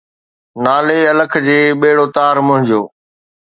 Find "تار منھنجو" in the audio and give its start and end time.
2.15-2.81